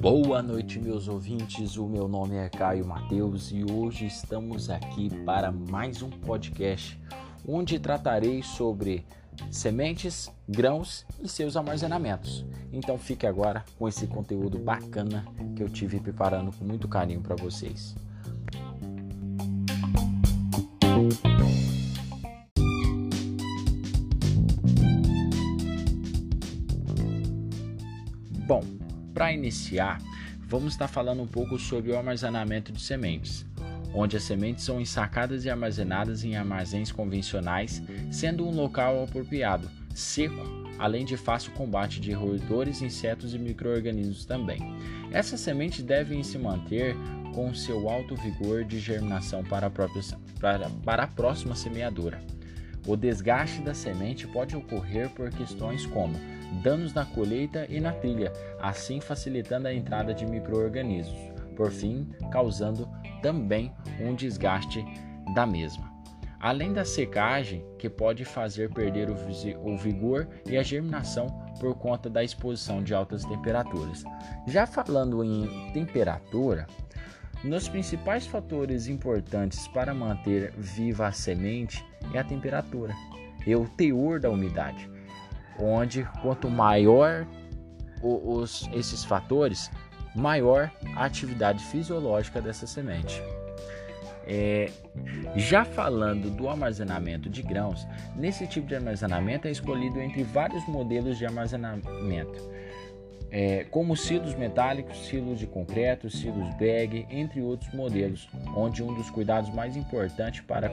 [0.00, 1.76] Boa noite, meus ouvintes.
[1.76, 7.00] O meu nome é Caio Mateus e hoje estamos aqui para mais um podcast
[7.46, 9.06] onde tratarei sobre
[9.50, 12.44] sementes, grãos e seus armazenamentos.
[12.72, 15.24] Então fique agora com esse conteúdo bacana
[15.54, 17.94] que eu tive preparando com muito carinho para vocês.
[28.52, 28.62] Bom,
[29.14, 29.96] para iniciar,
[30.46, 33.46] vamos estar falando um pouco sobre o armazenamento de sementes,
[33.94, 40.36] onde as sementes são ensacadas e armazenadas em armazéns convencionais, sendo um local apropriado, seco,
[40.78, 44.60] além de fácil combate de roedores, insetos e micro-organismos também.
[45.10, 46.94] Essas sementes devem se manter
[47.34, 50.02] com seu alto vigor de germinação para a, própria,
[50.38, 52.20] para, para a próxima semeadura.
[52.86, 56.14] O desgaste da semente pode ocorrer por questões como
[56.62, 61.18] danos na colheita e na trilha, assim facilitando a entrada de micro-organismos,
[61.56, 62.88] por fim, causando
[63.22, 64.84] também um desgaste
[65.34, 65.92] da mesma.
[66.40, 71.28] Além da secagem, que pode fazer perder o vigor e a germinação
[71.60, 74.02] por conta da exposição de altas temperaturas.
[74.48, 76.66] Já falando em temperatura,
[77.44, 82.94] nos principais fatores importantes para manter viva a semente é a temperatura
[83.46, 84.90] e o teor da umidade
[85.58, 87.26] onde quanto maior
[88.02, 89.70] os, esses fatores,
[90.14, 93.22] maior a atividade fisiológica dessa semente.
[94.24, 94.70] É,
[95.34, 101.18] já falando do armazenamento de grãos, nesse tipo de armazenamento é escolhido entre vários modelos
[101.18, 102.50] de armazenamento,
[103.32, 109.08] é, como silos metálicos, silos de concreto, silos bag, entre outros modelos, onde um dos
[109.08, 110.70] cuidados mais importantes para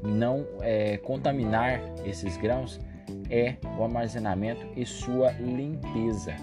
[0.00, 2.80] não é, contaminar esses grãos
[3.28, 6.36] é o armazenamento e sua limpeza.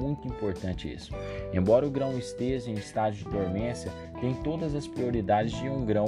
[0.00, 1.12] Muito importante isso.
[1.52, 6.06] Embora o grão esteja em estágio de dormência, tem todas as prioridades de um grão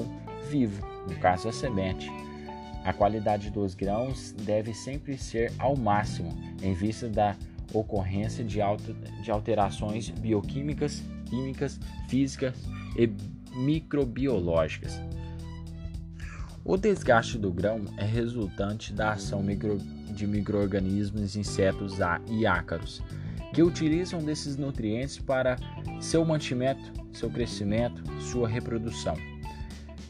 [0.50, 2.11] vivo, no caso a semente.
[2.84, 7.37] A qualidade dos grãos deve sempre ser ao máximo, em vista da
[7.72, 8.58] ocorrência de,
[9.22, 12.54] de alterações bioquímicas, químicas, físicas
[12.97, 13.10] e
[13.54, 15.00] microbiológicas.
[16.64, 21.97] O desgaste do grão é resultante da ação micro, de microorganismos, insetos
[22.28, 23.03] e ácaros,
[23.54, 25.56] que utilizam desses nutrientes para
[26.00, 29.16] seu mantimento, seu crescimento, sua reprodução.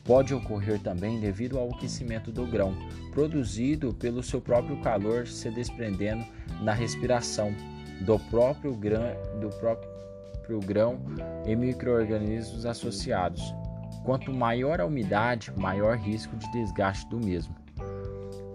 [0.04, 2.75] Pode ocorrer também devido ao aquecimento do grão,
[3.12, 6.25] produzido pelo seu próprio calor se desprendendo
[6.62, 7.54] na respiração
[8.00, 11.00] do próprio grão, do próprio grão
[11.47, 13.54] e microorganismos associados,
[14.03, 17.54] Quanto maior a umidade, maior risco de desgaste do mesmo.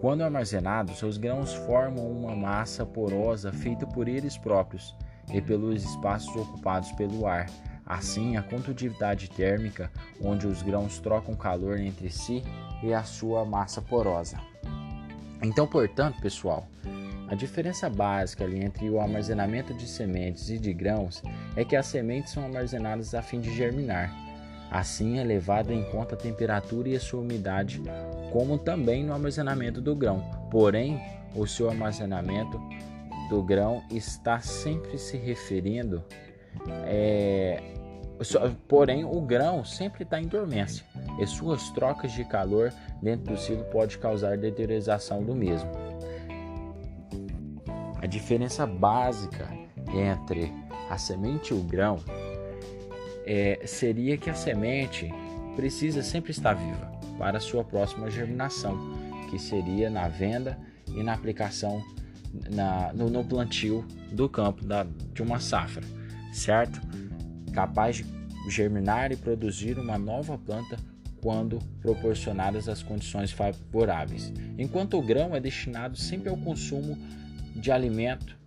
[0.01, 4.95] Quando armazenados, os grãos formam uma massa porosa feita por eles próprios
[5.31, 7.45] e pelos espaços ocupados pelo ar.
[7.85, 12.43] Assim, a condutividade térmica, onde os grãos trocam calor entre si
[12.83, 14.39] e a sua massa porosa.
[15.41, 16.67] Então, portanto, pessoal,
[17.27, 21.21] a diferença básica ali entre o armazenamento de sementes e de grãos
[21.55, 24.25] é que as sementes são armazenadas a fim de germinar
[24.75, 27.81] Assim é levado em conta a temperatura e a sua umidade,
[28.31, 30.21] como também no armazenamento do grão.
[30.49, 30.99] Porém,
[31.35, 32.59] o seu armazenamento
[33.29, 36.03] do grão está sempre se referindo.
[36.85, 37.61] É,
[38.67, 40.85] porém, o grão sempre está em dormência
[41.19, 45.69] e suas trocas de calor dentro do silo pode causar deterioração do mesmo.
[48.01, 49.47] A diferença básica
[49.93, 50.53] entre
[50.89, 51.97] a semente e o grão
[53.25, 55.11] é, seria que a semente
[55.55, 58.77] precisa sempre estar viva para sua próxima germinação,
[59.29, 61.83] que seria na venda e na aplicação
[62.51, 65.83] na, no, no, plantio do campo da, de uma safra,
[66.33, 66.79] certo?
[67.53, 68.05] Capaz de
[68.49, 70.77] germinar e produzir uma nova planta
[71.25, 76.95] quando proporcionadas as condições favoráveis, enquanto o grão é destinado sempre ao consumo
[77.55, 78.37] de alimento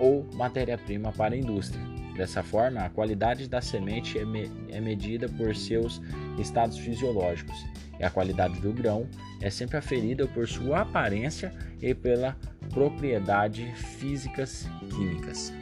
[0.00, 1.80] ou matéria-prima para a indústria.
[2.16, 6.02] Dessa forma, a qualidade da semente é, me é medida por seus
[6.36, 7.64] estados fisiológicos,
[7.96, 9.06] e a qualidade do grão
[9.40, 12.36] é sempre aferida por sua aparência e pela
[12.74, 15.52] propriedade físicas químicas.